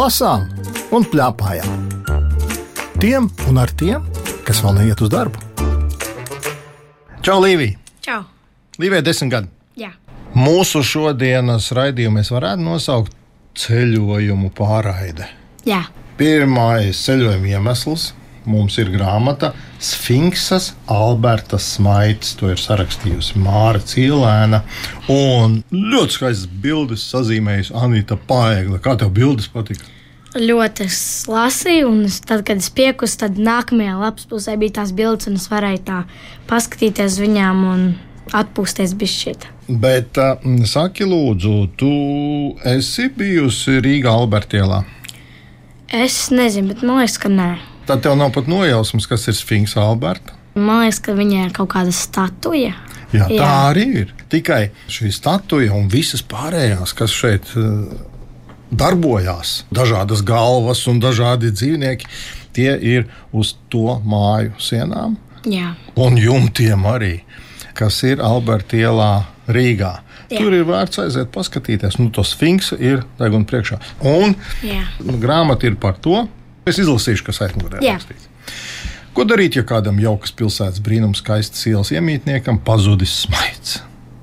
[0.00, 0.46] lasām
[0.96, 1.88] un plēpājām.
[3.00, 4.04] Tiem un ar tiem,
[4.46, 5.40] kas vēl neiet uz darbu.
[7.24, 7.76] Čau, Līvija!
[8.04, 8.20] Čau!
[8.80, 9.50] Līvija, desmit gadi!
[9.80, 9.92] Jā,
[10.36, 13.16] Mūsu šodienas raidījumu mēs varētu nosaukt
[13.60, 15.28] ceļojumu pārraide.
[15.68, 15.82] jā.
[16.20, 18.10] Pirmais ceļojuma iemesls
[18.44, 22.34] mums ir grāmata Sfinksas Albertas Smaitas.
[22.36, 24.60] To ir sarakstījusi Māra Cielēna.
[25.08, 28.82] Un ļoti skaistas bildes sazīmējusi Anita Paegla.
[28.84, 29.88] Kā tev bildes patika?
[30.30, 30.86] Ļoti
[31.26, 35.40] lasīju, un es, tad, kad es piekusu, tad nākamajā lapas pusē bija tās bildes, un
[35.40, 36.04] es varēju tā
[36.50, 37.82] paskatīties viņām un
[38.38, 39.48] atpūsties bišķīt.
[39.82, 40.38] Bet, uh,
[40.70, 41.90] saki, lūdzu, tu
[42.66, 44.84] esi bijusi Rīgā Albertielā.
[45.90, 47.50] Es nezinu, bet man liekas, ka nē.
[47.90, 50.36] Tad tev nav pat nojausmas, kas ir Sfinksa Alberta.
[50.54, 52.76] Man liekas, ka viņai ir kaut kāda statuja.
[53.10, 53.50] Jā, tā Jā.
[53.72, 54.14] Arī ir.
[54.30, 57.90] Tikai šī statuja un visas pārējās, kas šeit eh,
[58.70, 62.06] darbojās, dažādas galvas un dažādi dzīvnieki,
[62.56, 65.18] tie ir uz to māju sienām
[65.48, 67.14] Jā, un jumtiem arī,
[67.76, 69.12] kas ir Alberta ielā
[69.50, 69.94] Rīgā.
[70.30, 70.38] Jā.
[70.38, 71.96] Tur ir vērts aiziet, paskatīties.
[71.98, 73.80] Nu, tas Finks ir deguna priekšā.
[74.06, 74.84] Un jā.
[75.22, 76.26] grāmata ir par to.
[76.68, 78.28] Es izlasīšu, kas aizmugurē rakstīts.
[79.16, 83.80] Ko darīt, ja kādam jaukas pilsētas brīnums, skaistas ielas iemītniekam pazudis smaids?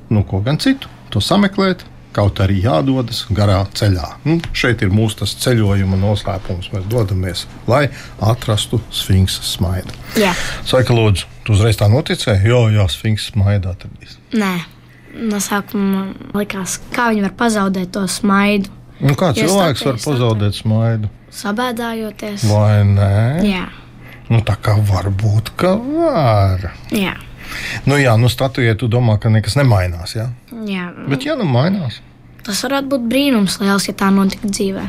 [0.07, 0.87] Nu, ko gan citu?
[1.11, 1.83] To sameklēt,
[2.17, 4.07] kaut arī jādodas garā ceļā.
[4.25, 6.71] Nu, šeit ir mūsu ceļojuma noslēpums.
[6.73, 7.83] Mēs dodamies, lai
[8.25, 9.93] atrastu sfinksa smaidu.
[10.17, 10.33] jā.
[10.65, 12.49] Saka, lūdzu, tu uzreiz tā noticēji?
[12.49, 14.17] Jā, jā, sfinksa smaidu atradīs.
[14.33, 14.55] Nē,
[15.29, 21.09] no sākuma likās, kā viņi var pazaudēt to smaidu, Nu, kā cilvēks var pazaudēt smaidu?
[21.37, 22.47] sabēdājoties.
[22.49, 23.11] Vai nē?
[23.45, 23.67] Jā,
[24.27, 26.65] Nu, tā kā varbūt, ka var.
[26.91, 27.13] jā.
[27.87, 30.17] Nu, jā, nu, statujā tu domā, ka nekas nemainās.
[30.17, 30.25] Jā?
[30.67, 30.89] jā.
[31.07, 32.01] Bet, ja nu mainās,
[32.47, 34.87] Tas varētu būt brīnums liels, ja tā notika dzīvē.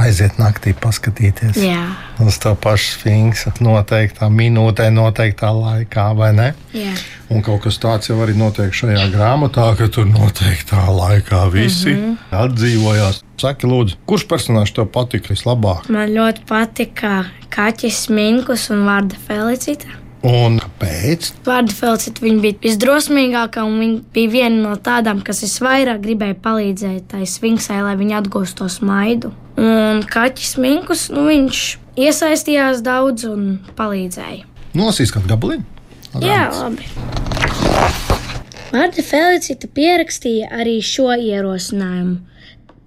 [0.00, 1.82] aiziet naktī paskatīties Jā,
[2.18, 6.54] uz to pašu sfinksu, noteiktā minūtē, noteiktā laikā, vai ne?
[6.74, 6.94] jā.
[7.30, 12.00] Un kaut kas tāds jau arī notiek šajā grāmatā, ka tur noteiktā laikā visi mm
[12.02, 12.16] -hmm.
[12.42, 13.22] atdzīvojās.
[13.40, 15.88] Saki, lūdzu, kurš personāžs tev patika vislabāk?
[15.88, 20.03] Man ļoti patika kaķis Minkus un Vārda Felicita.
[20.24, 21.28] Un kāpēc?
[21.44, 27.10] Vārda Felicita viņa bija visdrosmīgākā, un viņa bija viena no tādām, kas visvairāk gribēja palīdzēt
[27.12, 29.34] tai svinksai, lai viņa atgūst to smaidu.
[29.60, 31.60] Un kaķis Minkus, nu, viņš
[32.00, 34.48] iesaistījās daudz un palīdzēja.
[34.74, 35.66] Nosīs kādu gabaliņu?
[36.24, 36.88] Jā, labi.
[38.74, 42.16] Marta Felicita pierakstīja arī šo ierosinājumu.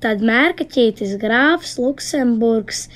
[0.04, 2.88] Tad mērkaķītis grāfs Luksemburgs,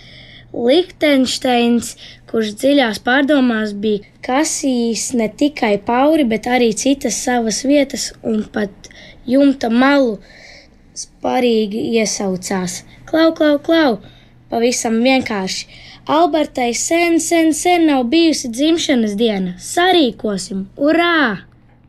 [0.51, 1.93] Lichtensteins,
[2.31, 8.89] kurš dziļās pārdomās bija kasījis ne tikai pauri, bet arī citas savas vietas un pat
[9.27, 10.17] jumta malu
[10.95, 12.81] sparīgi iesaucās.
[13.09, 13.99] Klau, klau, klau!
[14.51, 15.67] Pavisam vienkārši.
[16.11, 19.55] Albertai sen, sen, sen nav bijusi dzimšanas diena.
[19.59, 20.65] Sarīkosim!
[20.79, 21.45] Urā!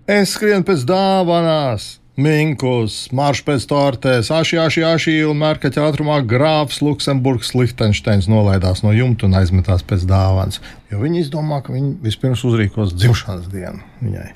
[0.06, 2.01] Es skrienu pēc dāvanās.
[2.12, 8.90] Minkus, marš pēc tortēs, aši, aši, aši, un mērkaķa ātrumā grāfs Luksemburgas Lichtensteins nolaidās no
[8.92, 10.58] jumta un aizmetās pēc dāvanas.
[10.92, 14.26] Jo viņi izdomā, ka viņi vispirms uzrīkos dzimšanas dienu viņai.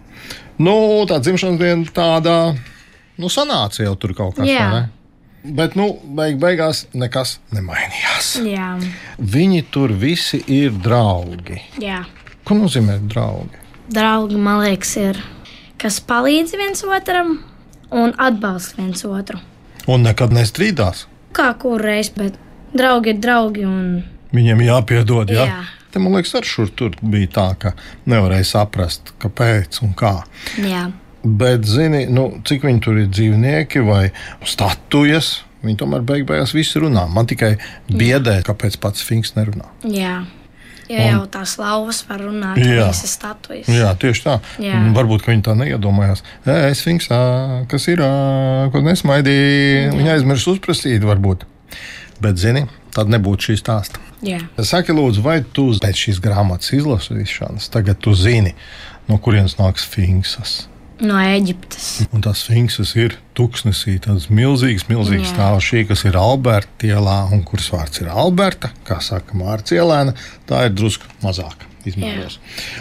[0.57, 0.73] Nu,
[1.11, 2.37] tā dzimšanas diena tāda,
[3.21, 4.89] nu, sanāca jau tur kaut kas tāds.
[5.47, 8.31] Bet, nu, beig beigās nekas nemainījās.
[8.43, 8.71] Jā,
[9.21, 11.61] Viņi tur visi ir draugi.
[11.83, 12.01] jā.
[12.47, 13.61] Ko nozīmē draugi?
[13.93, 15.21] Draugi, man liekas, ir
[15.83, 17.37] kas palīdz viens otram
[17.91, 19.39] un atbalsta viens otru.
[19.87, 21.05] Un nekad nestrīdās.
[21.37, 22.39] Kā kurreiz, bet
[22.77, 24.05] draugi ir draugi un
[24.37, 25.31] Viņiem jāpiedod.
[25.31, 25.47] Jā.
[25.49, 25.61] Jā.
[25.95, 27.71] Te, man liekas, arī šur tur bija tā, ka
[28.11, 30.19] nevarēja saprast, kāpēc un kā.
[30.61, 30.89] jā.
[31.27, 34.11] Bet, zini, nu, cik viņi tur ir dzīvnieki vai
[34.47, 37.07] statujas, viņi tomēr beig beigās visi runā.
[37.11, 37.57] Man tikai
[37.91, 39.67] biedē, kāpēc pats Finks nerunā.
[39.83, 40.21] jā.
[40.93, 42.87] Ja jau tās lauvas var runāt, Jā.
[42.87, 43.71] viņas ir statujas.
[43.73, 44.37] Jā, tieši tā.
[44.63, 44.79] Jā.
[44.79, 46.23] Un Varbūt viņi tā neiedomājās.
[46.47, 47.19] Es Finksā,
[47.71, 48.03] kas ir,
[48.73, 49.93] ko nesmaidīja.
[49.97, 51.47] Viņa aizmirst uzprasīt, varbūt.
[52.23, 54.01] Bet, zini, tad nebūtu šī stāsta.
[54.25, 54.41] Jā.
[54.65, 58.55] Saki, lūdzu, vai tu pēc šīs grāmatas izlasīšanas tagad tu zini,
[59.11, 60.65] no kurienes nāks Finksas?
[61.05, 62.07] No Eģiptes.
[62.17, 65.33] Un tas Finksas ir tuksnesī, tāds milzīgs, milzīgs Jā.
[65.35, 65.67] stāvs.
[65.69, 70.15] Šī, kas ir Alberta ielā, un kuras vārds ir Alberta, kā saka Mārcis Ielēna,
[70.49, 72.39] tā ir drusku mazāk izmēros.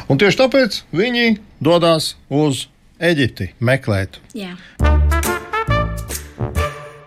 [0.07, 2.67] Un tieši tāpēc viņi dodas uz
[3.03, 4.21] Eģipti meklēt.
[4.31, 4.53] Jā.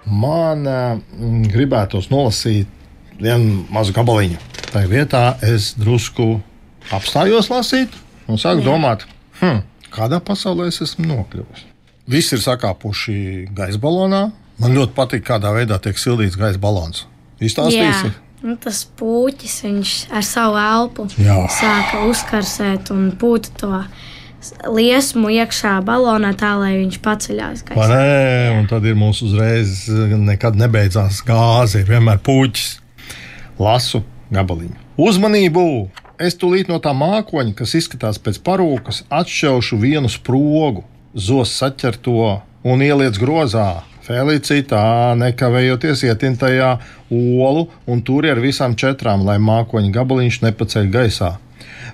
[0.05, 1.01] Man uh,
[1.49, 2.69] gribētos nolasīt
[3.17, 4.37] vienu mazu gabaliņu.
[4.69, 6.35] Tā vietā es drusku
[6.93, 7.97] apstājos lasīt
[8.29, 9.07] un sāku domāt,
[9.41, 9.63] hm,
[9.95, 11.67] kādā pasaulē es esmu nokļuvis.
[12.09, 13.19] Visi ir sakāpuši
[13.57, 14.29] gaisa balonā.
[14.59, 17.05] Man ļoti patīk, kādā veidā tiek sildīts gaisa balons.
[17.39, 18.15] Izstāstīsi?
[18.43, 19.57] Nu, tas puķis
[20.15, 21.41] ar savu elpu Jā.
[21.51, 23.73] sāka uzkarsēt un pūta to
[24.71, 27.65] liesmu iekšā balonā, tā lai viņš paceļās.
[27.75, 28.03] Ne?
[28.55, 32.77] Un tad ir mums uzreiz nekad nebeidzās gāze, ir vienmēr puķis.
[33.59, 34.77] Lasu gabaliņu.
[35.03, 35.67] Uzmanību!
[36.19, 40.83] Es tūlīt no tā mākoņa, kas izskatās pēc parūkas, atšķelšu vienu sprogu,
[41.15, 43.85] zos saķer to un ieliec grozā.
[44.09, 46.73] Felicitā, nekavējoties ietin tajā
[47.13, 51.35] olu un tur ar visām četrām, lai mākoņa gabaliņš nepaceļ gaisā.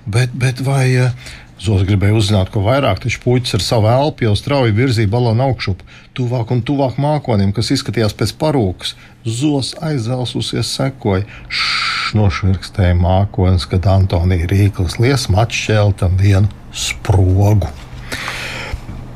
[0.09, 4.33] Bet, bet vai eh, Zos gribēja uzzināt, ko vairāk, taču puķis ar savu elpu jau
[4.35, 5.85] strauji virzīja balonu augšup,
[6.17, 8.91] tuvāk un tuvāk mākonim, kas izskatījās pēc parūkas.
[9.23, 11.23] Zos aizelsusies sekoja.
[11.47, 17.69] Šš, nošvirkstēja mākonis, kad Antonija Rīklis liesma atšķēla tam vienu sprogu.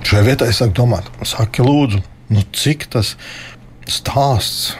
[0.05, 2.01] Šai vietai es sāku domāt, saki, lūdzu,
[2.33, 3.15] nu cik tas
[3.89, 4.73] stāsts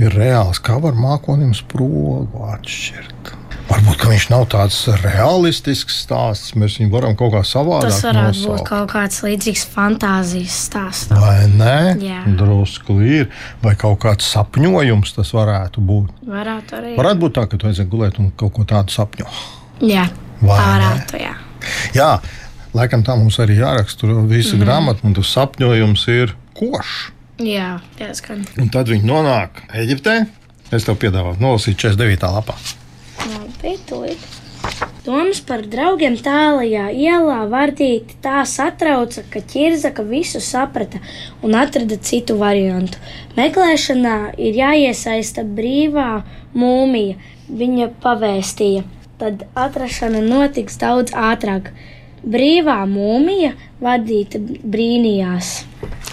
[0.00, 3.36] ir reāls, kā var mākonim sprogu atšķirt.
[3.72, 6.52] Varbūt ka viņš nav tāds realistisks stāsts.
[6.60, 8.68] Mēs viņu varam kaut kā savādāk Tas varētu būt nosaukt.
[8.68, 11.14] kaut kāds līdzīgs fantāzijas stāsts.
[11.22, 11.76] Vai ne?
[12.04, 12.18] Jā.
[12.36, 13.30] Drusku ir.
[13.64, 16.10] Vai kaut kāds sapņojums tas varētu būt.
[16.28, 16.92] Varētu arī.
[16.98, 19.30] Varētu būt tā, ka tu aizies gulēt un kaut ko tādu sapņo.
[19.88, 20.04] Jā,
[20.42, 20.76] Vai tā ne?
[20.76, 21.22] varētu.
[21.22, 21.32] Jā.
[21.96, 22.10] Jā,
[22.76, 24.00] laikam tā mums arī jāraksta.
[24.04, 24.28] Tur Mhm.
[24.36, 24.62] mm.
[24.66, 27.10] grāmata, un tas sapņojums ir košs.
[27.40, 28.44] Jā, diezgan.
[28.60, 30.26] Un tad viņi nonāk Eģiptē.
[30.72, 32.28] Es tev piedāvāju nolasīt 49.
[32.36, 32.54] lapā.
[33.30, 34.22] Labi, tūlīt.
[35.02, 41.00] Domas par draugiem tālajā ielā vardīti tā satrauca, ka ķirzaka visu saprata
[41.42, 42.98] un atrada citu variantu.
[43.38, 46.22] Meklēšanā ir jāiesaista brīvā
[46.54, 47.18] mūmija,
[47.50, 48.84] viņa pavēstīja.
[49.22, 51.72] Tad atrašana notiks daudz ātrāk.
[52.22, 55.56] Brīvā mūmija vadīta brīnījās.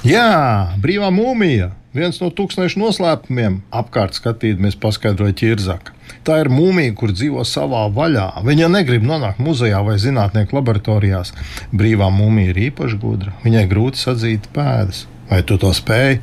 [0.05, 1.71] Jā, brīvā mūmija.
[1.93, 5.98] Viens no tūkstošu noslēpumiem apkārt skatīties, paskaidroja ķirzaka.
[6.27, 8.27] Tā ir mūmija, kur dzīvo savā vaļā.
[8.45, 11.31] Viņa negrib nonākt muzejā vai zinātnieku laboratorijās.
[11.71, 13.33] Brīvā mūmija ir īpaši gudra.
[13.45, 15.05] Viņai grūti sadzīt pēdas.
[15.29, 16.19] Vai tu to spēj?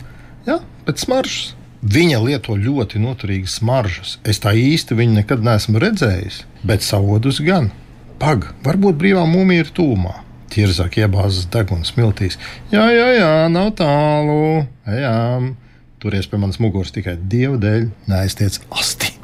[0.46, 1.54] Jā, pēc smaržas.
[1.86, 4.16] Viņa lieto ļoti noturīgas smaržas.
[4.26, 7.70] Es tā īsti viņu nekad neesmu redzējis, bet savodus gan.
[8.18, 10.14] Pag, varbūt brīvā mūmija ir tūmā.
[10.52, 12.38] Tirzāk iebāzas deguns smiltīs.
[12.72, 14.64] Jā, jā, jā, nav tālu.
[14.88, 15.54] Ejam.
[16.00, 19.15] Turies pie manas muguras tikai dieva dēļ, neaiztiec asti.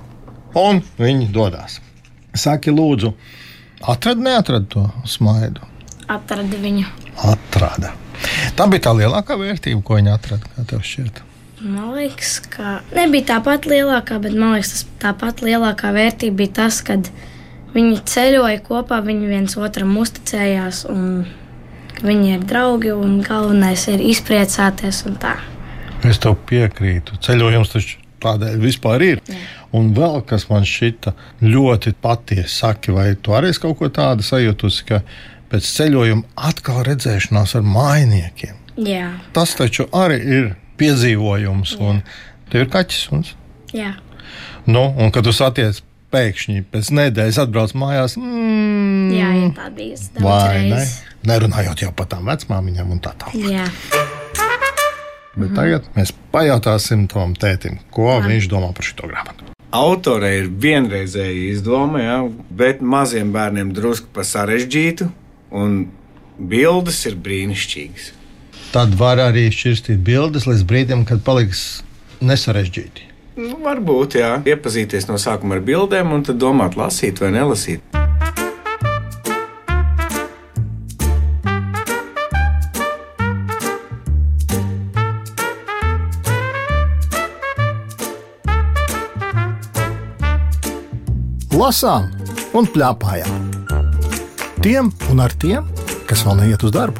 [0.59, 1.79] Un viņi dodas.
[2.37, 3.13] Saki, lūdzu,
[3.89, 5.65] atrad, neatrad to smaidu.
[6.13, 6.87] Atrada viņu.
[7.29, 7.93] Atrada.
[8.57, 10.49] Tā bija tā lielākā vērtība, ko viņi atrada.
[10.57, 11.23] Kā tev šķiet?
[11.63, 16.41] Man liekas, ka nebija tā pati lielākā, bet man liekas, tas tā pati lielākā vērtība
[16.41, 17.09] bija tas, kad
[17.73, 21.25] viņi ceļoja kopā, viņi viens otram uzticējās, un
[22.03, 25.37] viņi ir draugi, un galvenais ir izpriecāties un tā.
[26.09, 27.21] Es tev piekrītu.
[27.23, 29.23] Ceļojums taču tādēļ vispār ir.
[29.77, 31.15] Un vēl kas man šķita
[31.45, 35.01] ļoti patiesi, saki, vai tu arī esi kaut ko tādu sajūtusi, ka
[35.53, 37.65] pēc ceļojuma atkal redzēšanās ar.
[38.77, 42.03] Jā, Tas taču arī ir piedzīvojums, un
[42.53, 43.03] tev ir kaķis.
[43.13, 43.25] Un,
[43.77, 43.95] jā.
[44.69, 45.83] nu, un kad tu satiec
[46.13, 50.83] pēkšņi pēc nedēļas atbrauc mājās, mm, jā ja tā bija daudz vai ne?
[51.29, 53.49] Nerunājot jau par tām vecmāmiņām un tā tālāk.
[53.53, 53.69] Jā,
[55.33, 59.49] Bet tagad mēs pajautāsim tam tētim, ko viņš domā par šo grāmatu.
[59.73, 62.17] Autore ir vienreizēja izdoma, ja,
[62.53, 65.07] bet maziem bērniem drusku pa sarežģītu,
[65.57, 65.79] un
[66.37, 68.11] bildes ir brīnišķīgas.
[68.75, 71.81] Tad var arī šķirstīt bildes līdz brīdim, kad paliks
[72.21, 73.09] nesarežģīti.
[73.41, 78.02] Nu, varbūt, jā, iepazīties no sākuma ar bildēm, un tad domāt, lasīt vai nelasīt.
[91.63, 92.09] Lasām
[92.59, 93.35] un plēpājām.
[94.65, 95.69] Tiem un ar tiem,
[96.11, 96.99] kas vēl neiet uz darbu.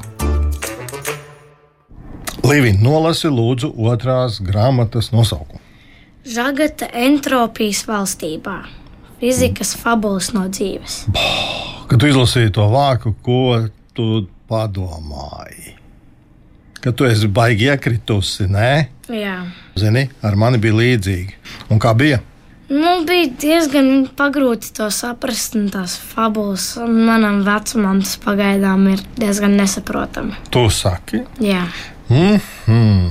[2.47, 5.59] Līvija nolasi lūdzu otrās grāmatas nosaukumu.
[6.23, 8.61] Žagata entropijas valstībā.
[9.19, 11.01] Fizikas fabulas no dzīves.
[11.91, 13.65] Kad tu izlasīji to vāku, ko
[13.99, 15.75] tu padomāji?
[16.79, 18.75] Ka tu esi baigi iekritusi, nē?
[19.11, 19.41] Jā.
[19.75, 21.41] Zini, ar mani bija līdzīgi.
[21.73, 22.23] Un kā bija?
[22.73, 29.59] Nu, bija diezgan pagrūti to saprast, un tās fabulas manam vecumam tas pagaidām ir diezgan
[29.61, 30.39] nesaprotami.
[30.51, 31.67] Tu saki, Jā,
[32.09, 33.11] mm -hmm.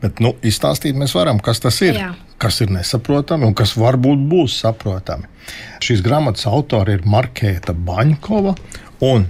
[0.00, 1.94] bet nu, izstāstīt mēs varam, kas tas ir.
[1.94, 2.14] Jā.
[2.38, 5.24] Kas ir nesaprotami un kas varbūt būs saprotami.
[5.80, 8.54] Šīs grāmatas autori ir Markēta Baņkova
[9.00, 9.26] un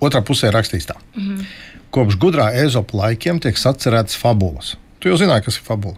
[0.00, 0.94] otrā pusē rakstīts tā.
[1.16, 1.44] Mm -hmm.
[1.90, 4.76] Kopš gudrā ezopa laikiem tiek sacerētas fabulas.
[4.98, 5.96] Tu jau zināji, kas ir fabula.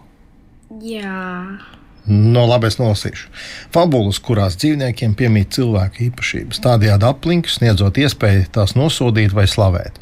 [0.81, 1.57] jā.
[2.05, 3.29] No labi, es nolasīšu.
[3.71, 10.01] Fabulas, kurās dzīvniekiem piemīt cilvēku īpašības, tādējādi aplink, sniedzot iespēju tās nosodīt vai slavēt.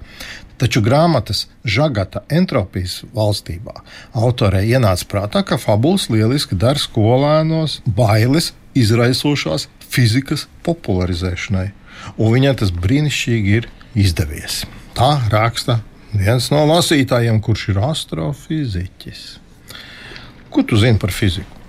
[0.61, 3.79] Taču grāmatas Žagata entropijas valstībā
[4.17, 11.69] autorei ienāca prātā, ka fabulas lieliski dara skolēnos bailes izraisošās fizikas popularizēšanai,
[12.17, 14.63] un viņai tas brīnišķīgi ir izdevies.
[14.97, 15.79] Tā raksta
[16.13, 19.25] viens no lasītājiem, kurš ir astrofiziķis.
[20.51, 21.60] Ko tu zini par fiziku?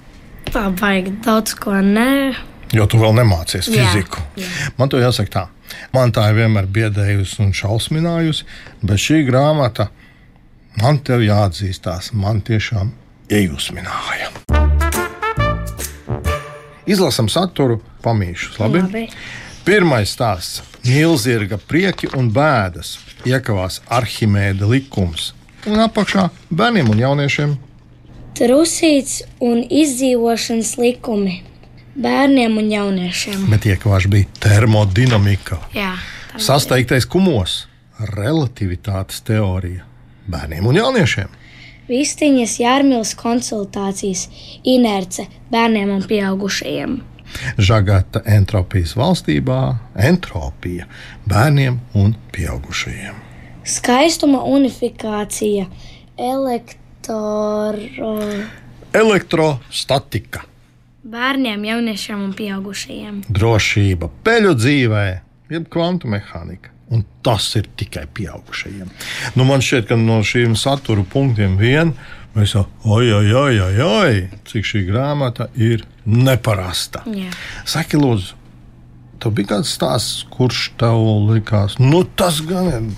[0.51, 2.35] Tā baigi daudz ko ne.
[2.73, 4.21] Jo tu vēl nemācies Jā, fiziku.
[4.37, 4.49] jā.
[4.79, 5.43] Man to jāsaka tā.
[5.93, 8.45] Man tā ir vienmēr biedējusi un šausminājusi,
[8.83, 9.89] bet šī grāmata
[10.81, 12.93] man te jāatzīstās, man tiešām
[13.33, 14.31] iejusmināja.
[16.87, 18.59] Izlasam saturu, pamīšus.
[18.61, 18.83] Labi?
[18.83, 19.05] Labi.
[19.65, 22.97] Pirmais stāsts- Nīlzirga prieki un bēdas.
[23.25, 25.33] Iekavās Arhimēda likums.
[25.67, 27.53] Un apakšā bērniem un jauniešiem
[28.33, 31.43] Trusīts un izdzīvošanas likumi
[31.95, 33.45] bērniem un jauniešiem.
[33.51, 35.59] bet iekavās bija termodinamika.
[35.77, 35.93] Jā.
[36.41, 37.67] Sasteigtais kumos,
[38.17, 39.85] relativitātes teorija
[40.33, 41.29] bērniem un jauniešiem.
[41.91, 44.29] Vistiņas jārmils konsultācijas,
[44.65, 47.01] inerce bērniem un pieaugušajiem.
[47.59, 49.77] Žagata entropijas valstībā-
[50.11, 50.87] entropija
[51.29, 53.15] bērniem un pieaugušajiem.
[53.65, 55.67] Skaistuma unifikācija,
[57.09, 58.13] elektro
[58.93, 60.43] Elektrostatika,
[61.03, 63.23] bērniem, jauniešiem un pieaugušajiem.
[63.29, 65.07] drošība, peļu dzīvē,
[65.51, 66.71] jeb kvantu mehānika.
[66.93, 68.91] Un tas ir tikai pieaugušajiem.
[69.35, 71.95] Nu, man šķiet, ka no šiem satura punktiem vien
[72.37, 77.01] mēs jau, oi, oi, oi, oi, oi, cik šī grāmata ir neparasta.
[77.09, 77.33] Jā.
[77.65, 78.37] Saki, lūdzu,
[79.25, 82.93] tev bija kāds stāsts, kurš tev likās, nu, tas gan ir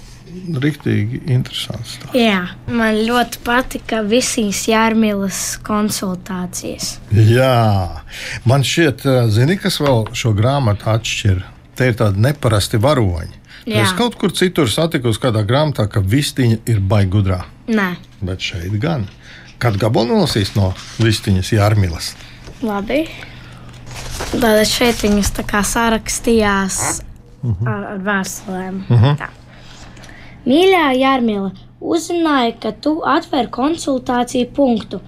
[0.65, 1.97] rīktīgi interesants.
[1.99, 2.17] Stāsts.
[2.19, 6.99] Jā, man ļoti patika visas jārmīlas konsultācijas.
[7.13, 8.03] Jā,
[8.45, 11.43] man šķiet, eh, zini, kas vēl šo grāmatu atšķir.
[11.75, 13.41] Te ir tādi neparasti varoņi.
[13.67, 13.83] Jā.
[13.83, 17.45] Es kaut kur citur satikusi kādā grāmatā, ka vistiņa ir baigudrā.
[17.67, 19.07] Nē, Bet šeit gan.
[19.59, 22.13] Kad gabalu nolasīs no vistiņas Jārmilas.
[22.63, 23.07] labi.
[24.35, 27.01] Tātad šeit viņas tā kā sarakstījās
[27.67, 28.83] ar, ar vēstulēm.
[29.19, 29.29] Tā.
[30.45, 34.99] Mīļā Jārmila, uzzināju, ka tu atver konsultāciju punktu.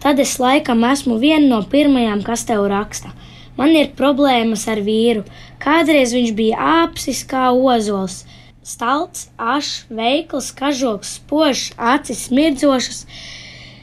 [0.00, 3.10] Tad es laikam esmu viena no pirmajām, kas tev raksta.
[3.58, 5.26] Man ir problēmas ar vīru.
[5.60, 8.22] Kādreiz viņš bija āpsis kā ozols.
[8.64, 13.04] Stalts, ašs, veikls, kažoks, spožs, acis smirdzošas,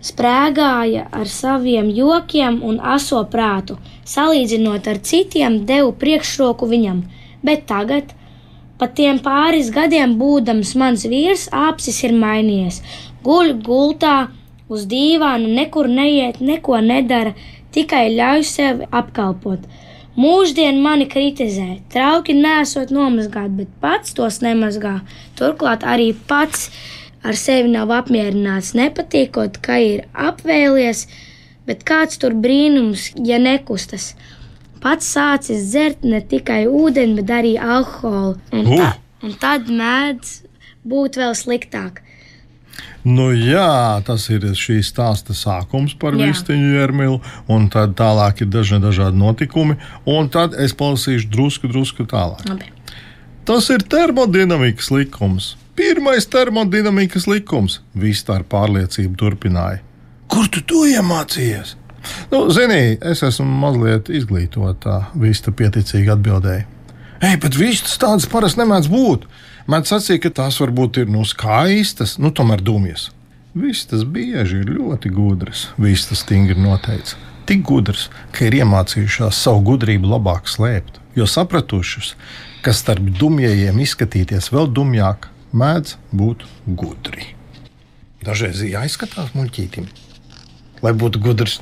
[0.09, 3.77] sprēgāja ar saviem jokiem un aso prātu.
[4.15, 7.05] Salīdzinot ar citiem, devu priekšroku viņam,
[7.45, 8.17] bet tagad,
[8.83, 12.81] pat tiem pāris gadiem būdams mans vīrs, āpsis ir mainījies.
[13.23, 14.15] Guļ gultā,
[14.67, 17.31] uz dīvāna, nekur neiet, neko nedara,
[17.71, 19.63] tikai ļauj sev apkalpot.
[20.19, 24.99] Mūždien mani kritizē, trauki nesot nomazgāt, bet pats tos nemazgā.
[25.39, 26.67] Turklāt arī pats
[27.23, 31.07] ar sevi nav apmierināts, nepatīkot, ka ir apvēlies,
[31.65, 34.11] bet kāds tur brīnums, ja nekustas.
[34.83, 38.37] Pats sācis dzert ne tikai ūdeni, bet arī alkoholu.
[38.51, 38.79] Un, Uh!
[38.79, 38.89] ta,
[39.23, 40.33] un tad mēdz
[40.83, 42.01] būt vēl sliktāk.
[43.03, 47.19] Nu, jā, tas ir šīs stāsta sākums par vistiņu Jārmilu,
[47.51, 49.75] un tad tālāk ir daži dažādi notikumi,
[50.07, 52.47] un tad es palasīšu drusku, drusku tālāk.
[52.47, 52.71] Labi.
[53.43, 55.53] Tas ir termodinamikas likums.
[55.75, 57.81] Pirmais termodinamikas likums.
[58.31, 59.81] Ar pārliecību turpināja.
[60.31, 61.75] Kur tu to iemācījies?
[62.31, 65.03] Nu, zini, es esmu mazliet izglītota.
[65.19, 66.67] Vista pieticīgi atbildēja.
[67.23, 69.27] Ei, bet vistas tādas parasti nemēdz būt.
[69.71, 73.07] Mēdz sacīt, ka tās varbūt ir nu skaistas, nu tomēr dumjas.
[73.55, 77.15] Vistas bieži ir ļoti gudras, vistas stingri noteica.
[77.47, 82.13] Tik gudras, ka ir iemācījušās savu gudrību labāk slēpt, jo sapratušas,
[82.65, 87.29] ka starp dumjajiem izskatīties vēl dumjāk, mēdz būt gudri.
[88.23, 89.87] Dažreiz jāizskatās muļķītim,
[90.83, 91.59] lai būtu gudrs.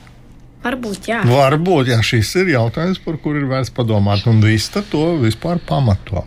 [0.61, 1.21] Varbūt jā.
[1.25, 6.25] Varbūt jā, šis ir jautājums, par kuru ir vērts padomāt, un viss to vispār pamato.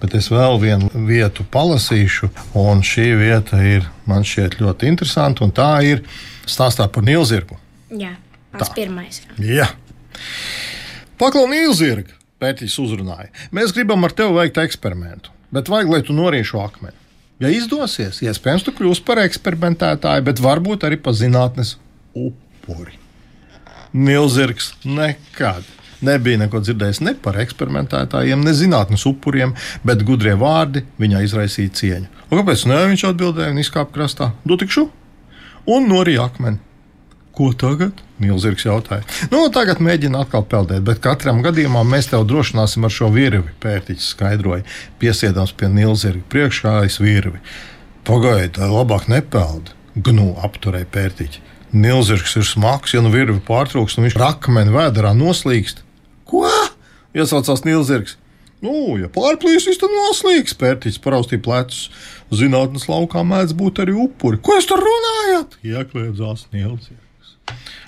[0.00, 5.52] Bet es vēl vienu vietu palasīšu, un šī vieta ir man šķiet ļoti interesanta, un
[5.54, 6.00] tā ir
[6.48, 7.58] stāstā par Nīlzirgu.
[8.00, 8.14] Jā,
[8.56, 9.20] pats pirmais.
[9.44, 9.68] Jā.
[11.20, 13.28] Paklau Nīlzirga, Pētīs uzrunāja.
[13.52, 16.96] Mēs gribam ar tevi veikt eksperimentu, bet vajag, lai tu noriešu akmeni.
[17.40, 21.76] Ja izdosies, iespējams, tu kļūsi par eksperimentētāju, bet varbūt arī par zinātnes
[22.16, 22.99] upuri.
[23.96, 25.66] Nīlzirgs nekad
[26.04, 29.54] nebija neko dzirdējis ne par eksperimentētājiem, ne zinātnes upuriem,
[29.86, 32.08] bet gudrie vārdi viņā izraisīja cieņu.
[32.30, 32.80] Un kāpēc ne?
[32.92, 34.32] Viņš atbildēja un izkāpa krastā.
[34.48, 34.88] Dotikšu
[35.70, 36.60] un norija akmeni.
[37.36, 38.00] Ko tagad?
[38.20, 39.04] Milzīgs jautāja.
[39.32, 43.54] Nu, tagad mēģina atkal peldēt, bet katram gadījumā mēs tev drošināsim ar šo virvi.
[43.62, 44.66] Pērtiķis skaidroja,
[45.00, 47.40] piesiedams pie Nilzirga priekšā aiz virvi.
[48.08, 49.72] Pagaidiet, labāk nepeld.
[49.94, 51.49] Gnu apturēja pērtiķi.
[51.72, 55.84] Nilzirgs ir smags, ja nu virvi pārtrūks, un viņš rakmeni vēdā noslīkst.
[56.30, 56.46] Ko?
[57.14, 58.16] Iesaucās Nilzirgs.
[58.60, 60.56] Nu, ja pārplīsīs, tad noslīgs.
[60.60, 61.86] Pērtiķis paraustīja plecus.
[62.34, 64.38] Zinātnes laukā mēdz būt arī upuri.
[64.42, 65.56] Ko jūs tur runājat?
[65.64, 67.32] Iekļūdzās Nilzirgs.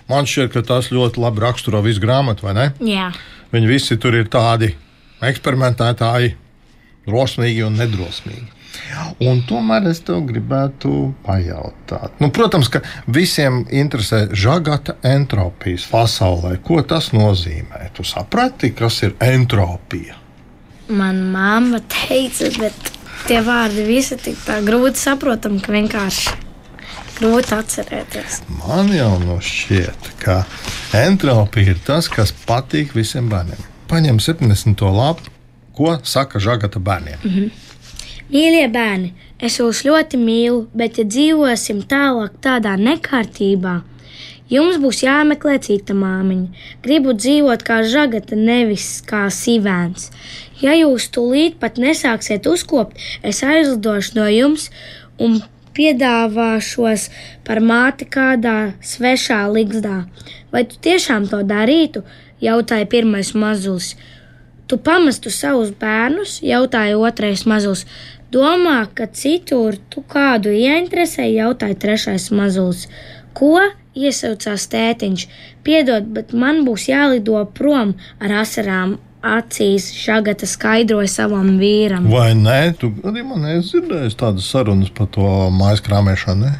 [0.08, 2.64] Man šķiet, ka tas ļoti labi raksturo visu grāmatu, vai ne?
[2.82, 3.12] Jā,
[3.52, 4.70] Viņi visi tur ir tādi
[5.22, 6.32] eksperimentētāji,
[7.04, 8.46] drosmīgi un nedrosmīgi.
[9.25, 12.16] Un tomēr es tev gribētu pajautāt.
[12.20, 16.56] Nu, protams, ka visiem interesē žagata entropijas pasaulē.
[16.64, 17.88] Ko tas nozīmē?
[17.96, 20.22] Tu saprati, kas ir entropija?
[20.92, 22.92] man mamma teica, bet
[23.26, 26.37] tie vārdi visi tik tā grūti saprotami, ka vienkārši
[27.18, 28.40] grūti atcerēties.
[28.61, 30.42] Man jau no šķiet, ka
[31.02, 33.68] entropija ir tas, kas patīk visiem bērniem.
[33.90, 34.87] Paņem 70.
[34.96, 35.28] lapu,
[35.76, 37.22] ko saka žagata bērniem.
[38.32, 43.74] Mīļie bērni, es jūs ļoti mīlu, bet ja dzīvosim tālāk tādā nekārtībā,
[44.48, 46.64] jums būs jāmeklē cita māmiņa.
[46.84, 50.08] Gribu dzīvot kā žagata, nevis kā sīvēns.
[50.64, 54.70] Ja jūs tūlīt pat nesāksiet uzkopt, es aizlidošu no jums
[55.20, 55.42] un
[55.76, 57.08] piedāvāšos
[57.44, 60.02] par māti kādā svešā ligzdā.
[60.52, 62.04] Vai tu tiešām to darītu?
[62.42, 63.94] jautāja pirmais mazulis.
[64.66, 67.86] Tu pamestu savus bērnus, jautāja otrais mazulis.
[68.32, 72.88] Domā, ka citur tu kādu ieinteresē, jautāja trešais mazulis.
[73.36, 73.58] Ko?
[73.92, 75.24] iesaucās tētiņš.
[75.66, 82.08] Piedod, bet man būs jālido prom ar asarām acīs, šagata skaidroja savam vīram.
[82.10, 86.49] Vai nē, tu arī man neesi dzirdējis tādas sarunas par to mājas krāpšanu?
[86.49, 86.52] ne?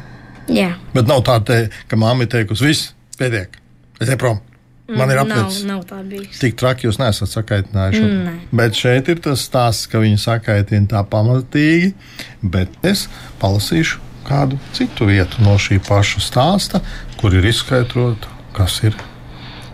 [0.53, 3.53] Jā, Bet nav tā, te, ka māmiņa teikusi, viss, pietiek,
[4.03, 4.41] eju prom.
[4.87, 5.63] Man ir Mm, nav, apnicis.
[5.63, 6.39] nav tā bijis.
[6.39, 8.01] Tik traki jūs nesat sakaitinājuši.
[8.03, 8.39] Mm.
[8.51, 11.93] Bet šeit ir tas stāsts, ka viņi sakaitina tā pamatīgi.
[12.43, 13.07] Bet es
[13.39, 16.81] palasīšu kādu citu vietu no šī paša stāsta,
[17.19, 18.95] kur ir izskaidrota, kas ir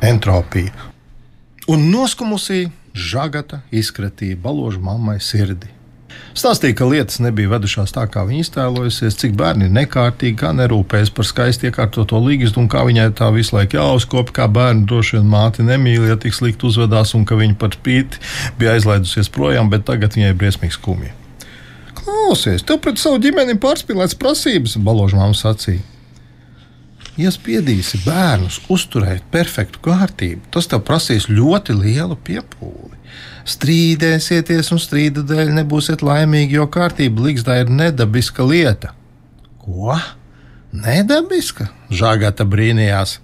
[0.01, 0.71] entropija.
[1.67, 5.67] Un noskumusī žagata izkratīja baložu mammai sirdi.
[6.37, 11.11] Stāstīja, ka lietas nebija vedušās tā, kā viņa iztēlojusies, cik bērni ir nekārtīgi, kā nerūpējas
[11.15, 15.29] par skaisti iekārtoto līgstu un kā viņai tā visu laiku jāuzkopja, kā bērni droši vien
[15.31, 18.21] māti nemīl, ja tik slikti uzvedās un ka viņa par spīti
[18.61, 21.15] bija aizlaidusies projām, bet tagad viņai ir briesmīgs skumji.
[21.99, 25.81] Klausies, tev pret savu ģimeni pārspīlēts prasības, baloža māma sacīja.
[27.19, 32.98] Ja spiedīsi bērnus uzturēt perfektu kārtību, tas tev prasīs ļoti lielu piepūli.
[33.49, 38.93] Strīdēsieties, un strīda dēļ nebūsiet laimīgi, jo kārtība līgzdā ir nedabiska lieta.
[39.63, 39.95] Ko?
[40.75, 41.69] Nedabiska?
[41.89, 43.17] Žagata brīnījās.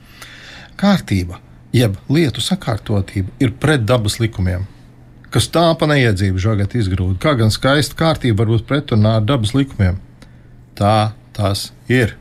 [0.82, 1.38] Kārtība,
[1.76, 4.66] jeb lietu sakārtotība, ir pret dabas likumiem.
[5.30, 9.54] Kas tā pa neiedzību žagata izgrūda, kā gan skaista kārtība var būt pretrunā ar dabas
[9.54, 10.00] likumiem.
[10.80, 12.16] Tā tas ir.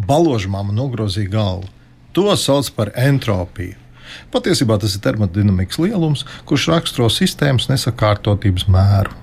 [0.00, 1.68] Baložmāma nogrozīja galvu.
[2.16, 3.76] To sauc par entropiju.
[4.34, 9.16] Patiesībā tas ir termodinamikas lielums, kurš raksturo sistēmas nesakārtotības mēru.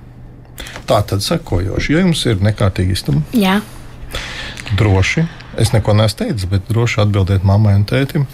[0.88, 3.60] Tā tad sekojoši, ja jums ir nekārtīgi istaba, Jā,
[4.78, 5.24] droši,
[5.60, 8.26] es neko neesmu teicis, bet droši atbildiet mammai un tētim,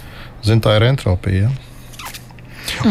[0.45, 1.49] zin, tā ir entropija.
[1.49, 1.53] Ja?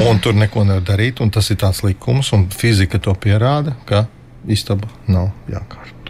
[0.06, 4.06] Un tur neko nevar darīt, un tas ir tāds likums, un fizika to pierāda, ka
[4.46, 6.03] istaba nav jākārto.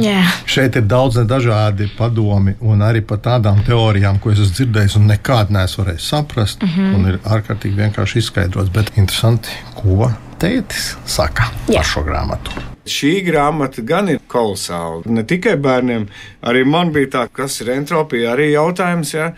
[0.00, 0.20] Jā.
[0.46, 5.08] Šeit ir daudz dažādi padomi, un arī par tādām teorijām, ko es esmu dzirdējis, un
[5.12, 6.62] nekad neesmu varējis saprast.
[6.62, 6.94] Mm -hmm.
[6.94, 11.80] Un ir ārkārtīgi vienkārši izskaidrots, bet interesanti, ko tētis saka Jā.
[11.80, 12.50] par šo grāmatu.
[12.84, 15.02] Šī grāmata gan ir kolosāla.
[15.06, 16.08] Ne tikai bērniem,
[16.42, 19.14] arī man bija tā, kas ir entropija, arī jautājums.
[19.14, 19.30] Ja?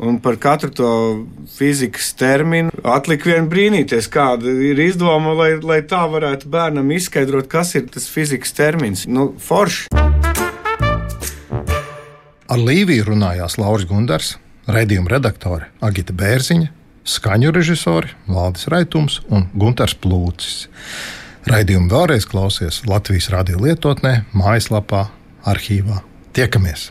[0.00, 0.90] Un par katru to
[1.52, 7.74] fizikas terminu atlika vien brīnīties, kāda ir izdoma, lai, lai tā varētu bērnam izskaidrot, kas
[7.76, 9.04] ir tas fizikas termins.
[9.04, 9.90] Nu, forši.
[12.50, 14.32] Ar Līviju runājās Lauris Gundars,
[14.70, 16.72] raidījuma redaktore Agita Bērziņa,
[17.04, 20.64] skaņu režisori Valdis Raitums un Gunārs Plūcis.
[21.50, 25.10] Raidījumu vēlreiz klausies Latvijas radio lietotnē, mājaslapā,
[25.44, 26.02] arhīvā.
[26.36, 26.90] Tiekamies!